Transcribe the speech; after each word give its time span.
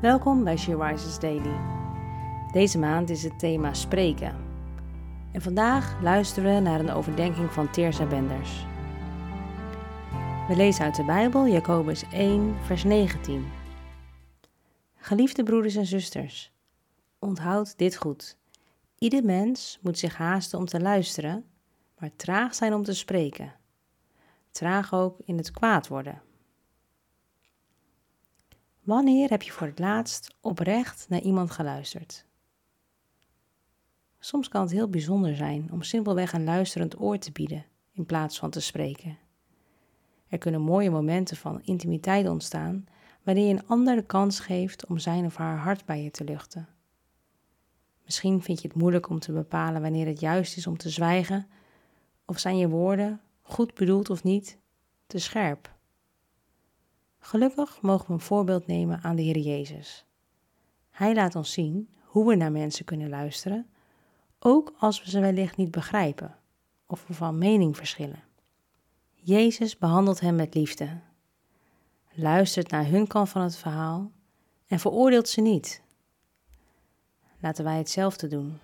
Welkom 0.00 0.44
bij 0.44 0.56
She 0.56 0.76
Rises 0.76 1.18
Daily. 1.18 1.56
Deze 2.52 2.78
maand 2.78 3.10
is 3.10 3.22
het 3.22 3.38
thema 3.38 3.74
spreken. 3.74 4.36
En 5.32 5.42
vandaag 5.42 6.02
luisteren 6.02 6.54
we 6.54 6.60
naar 6.60 6.80
een 6.80 6.90
overdenking 6.90 7.50
van 7.50 7.70
Teersa 7.70 8.06
Benders. 8.06 8.66
We 10.48 10.56
lezen 10.56 10.84
uit 10.84 10.96
de 10.96 11.04
Bijbel 11.04 11.46
Jacobus 11.46 12.04
1, 12.12 12.56
vers 12.64 12.84
19. 12.84 13.46
Geliefde 14.94 15.42
broeders 15.42 15.74
en 15.74 15.86
zusters, 15.86 16.52
onthoud 17.18 17.78
dit 17.78 17.96
goed. 17.96 18.38
Ieder 18.98 19.24
mens 19.24 19.78
moet 19.82 19.98
zich 19.98 20.16
haasten 20.16 20.58
om 20.58 20.66
te 20.66 20.80
luisteren, 20.80 21.44
maar 21.98 22.10
traag 22.16 22.54
zijn 22.54 22.74
om 22.74 22.82
te 22.82 22.94
spreken. 22.94 23.54
Traag 24.50 24.94
ook 24.94 25.18
in 25.24 25.36
het 25.36 25.50
kwaad 25.50 25.88
worden. 25.88 26.22
Wanneer 28.88 29.30
heb 29.30 29.42
je 29.42 29.52
voor 29.52 29.66
het 29.66 29.78
laatst 29.78 30.34
oprecht 30.40 31.06
naar 31.08 31.20
iemand 31.20 31.50
geluisterd? 31.50 32.24
Soms 34.18 34.48
kan 34.48 34.60
het 34.60 34.70
heel 34.70 34.88
bijzonder 34.88 35.36
zijn 35.36 35.72
om 35.72 35.82
simpelweg 35.82 36.32
een 36.32 36.44
luisterend 36.44 37.00
oor 37.00 37.18
te 37.18 37.32
bieden 37.32 37.64
in 37.92 38.06
plaats 38.06 38.38
van 38.38 38.50
te 38.50 38.60
spreken. 38.60 39.18
Er 40.28 40.38
kunnen 40.38 40.60
mooie 40.60 40.90
momenten 40.90 41.36
van 41.36 41.62
intimiteit 41.62 42.28
ontstaan 42.28 42.86
wanneer 43.22 43.46
je 43.46 43.52
een 43.52 43.66
ander 43.66 43.96
de 43.96 44.06
kans 44.06 44.40
geeft 44.40 44.86
om 44.86 44.98
zijn 44.98 45.24
of 45.24 45.36
haar 45.36 45.58
hart 45.58 45.84
bij 45.84 46.02
je 46.02 46.10
te 46.10 46.24
luchten. 46.24 46.68
Misschien 48.04 48.42
vind 48.42 48.62
je 48.62 48.68
het 48.68 48.76
moeilijk 48.76 49.08
om 49.08 49.18
te 49.18 49.32
bepalen 49.32 49.82
wanneer 49.82 50.06
het 50.06 50.20
juist 50.20 50.56
is 50.56 50.66
om 50.66 50.76
te 50.76 50.90
zwijgen, 50.90 51.46
of 52.24 52.38
zijn 52.38 52.58
je 52.58 52.68
woorden, 52.68 53.20
goed 53.42 53.74
bedoeld 53.74 54.10
of 54.10 54.22
niet, 54.22 54.58
te 55.06 55.18
scherp. 55.18 55.76
Gelukkig 57.28 57.80
mogen 57.80 58.06
we 58.06 58.12
een 58.12 58.20
voorbeeld 58.20 58.66
nemen 58.66 59.02
aan 59.02 59.16
de 59.16 59.22
Heer 59.22 59.38
Jezus. 59.38 60.04
Hij 60.90 61.14
laat 61.14 61.34
ons 61.34 61.52
zien 61.52 61.88
hoe 62.04 62.28
we 62.28 62.34
naar 62.34 62.52
mensen 62.52 62.84
kunnen 62.84 63.08
luisteren, 63.08 63.66
ook 64.38 64.72
als 64.78 65.02
we 65.02 65.10
ze 65.10 65.20
wellicht 65.20 65.56
niet 65.56 65.70
begrijpen 65.70 66.36
of 66.86 67.06
we 67.06 67.14
van 67.14 67.38
mening 67.38 67.76
verschillen. 67.76 68.22
Jezus 69.14 69.78
behandelt 69.78 70.20
hen 70.20 70.34
met 70.34 70.54
liefde, 70.54 71.00
luistert 72.12 72.70
naar 72.70 72.86
hun 72.86 73.06
kant 73.06 73.28
van 73.28 73.42
het 73.42 73.56
verhaal 73.56 74.10
en 74.66 74.78
veroordeelt 74.78 75.28
ze 75.28 75.40
niet. 75.40 75.82
Laten 77.40 77.64
wij 77.64 77.76
hetzelfde 77.76 78.26
doen. 78.26 78.58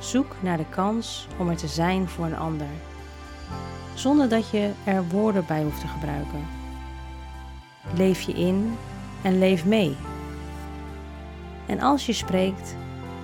Zoek 0.00 0.42
naar 0.42 0.56
de 0.56 0.68
kans 0.68 1.26
om 1.38 1.48
er 1.48 1.56
te 1.56 1.68
zijn 1.68 2.08
voor 2.08 2.24
een 2.24 2.36
ander, 2.36 2.70
zonder 3.94 4.28
dat 4.28 4.50
je 4.50 4.72
er 4.84 5.08
woorden 5.08 5.46
bij 5.46 5.62
hoeft 5.62 5.80
te 5.80 5.86
gebruiken 5.86 6.59
leef 7.94 8.20
je 8.20 8.32
in 8.32 8.76
en 9.22 9.38
leef 9.38 9.64
mee. 9.64 9.96
En 11.66 11.80
als 11.80 12.06
je 12.06 12.12
spreekt, 12.12 12.76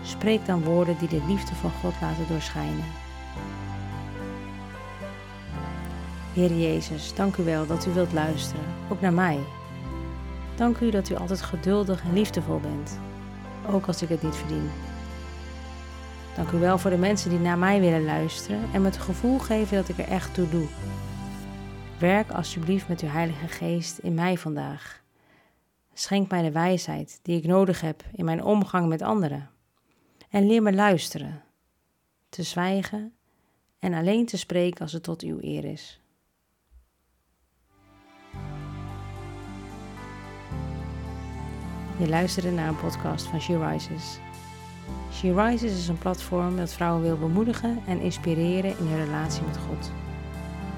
spreek 0.02 0.46
dan 0.46 0.62
woorden 0.62 0.96
die 0.98 1.08
de 1.08 1.22
liefde 1.28 1.54
van 1.54 1.70
God 1.70 1.94
laten 2.00 2.26
doorschijnen. 2.28 2.84
Heer 6.32 6.52
Jezus, 6.52 7.14
dank 7.14 7.36
u 7.36 7.44
wel 7.44 7.66
dat 7.66 7.86
u 7.86 7.90
wilt 7.90 8.12
luisteren, 8.12 8.64
ook 8.88 9.00
naar 9.00 9.12
mij. 9.12 9.38
Dank 10.54 10.78
u 10.78 10.90
dat 10.90 11.08
u 11.08 11.14
altijd 11.14 11.42
geduldig 11.42 12.02
en 12.02 12.12
liefdevol 12.12 12.60
bent, 12.60 12.98
ook 13.70 13.86
als 13.86 14.02
ik 14.02 14.08
het 14.08 14.22
niet 14.22 14.36
verdien. 14.36 14.70
Dank 16.36 16.50
u 16.50 16.58
wel 16.58 16.78
voor 16.78 16.90
de 16.90 16.96
mensen 16.96 17.30
die 17.30 17.38
naar 17.38 17.58
mij 17.58 17.80
willen 17.80 18.04
luisteren 18.04 18.60
en 18.72 18.80
me 18.80 18.86
het 18.86 18.96
gevoel 18.96 19.38
geven 19.38 19.76
dat 19.76 19.88
ik 19.88 19.98
er 19.98 20.08
echt 20.08 20.34
toe 20.34 20.48
doe. 20.48 20.66
Werk 21.98 22.30
alsjeblieft 22.30 22.88
met 22.88 23.00
uw 23.00 23.08
Heilige 23.08 23.48
Geest 23.48 23.98
in 23.98 24.14
mij 24.14 24.38
vandaag. 24.38 25.02
Schenk 25.92 26.30
mij 26.30 26.42
de 26.42 26.52
wijsheid 26.52 27.18
die 27.22 27.36
ik 27.36 27.46
nodig 27.46 27.80
heb 27.80 28.04
in 28.12 28.24
mijn 28.24 28.42
omgang 28.42 28.88
met 28.88 29.02
anderen. 29.02 29.50
En 30.30 30.46
leer 30.46 30.62
me 30.62 30.72
luisteren, 30.72 31.42
te 32.28 32.42
zwijgen 32.42 33.14
en 33.78 33.94
alleen 33.94 34.26
te 34.26 34.38
spreken 34.38 34.80
als 34.80 34.92
het 34.92 35.02
tot 35.02 35.22
uw 35.22 35.38
eer 35.40 35.64
is. 35.64 36.00
Je 41.98 42.08
luisterde 42.08 42.50
naar 42.50 42.68
een 42.68 42.80
podcast 42.80 43.26
van 43.26 43.40
She 43.40 43.68
Rises. 43.68 44.18
She 45.12 45.34
Rises 45.34 45.78
is 45.78 45.88
een 45.88 45.98
platform 45.98 46.56
dat 46.56 46.72
vrouwen 46.72 47.02
wil 47.02 47.18
bemoedigen 47.18 47.82
en 47.86 48.00
inspireren 48.00 48.78
in 48.78 48.86
hun 48.86 49.04
relatie 49.04 49.42
met 49.42 49.56
God. 49.56 49.90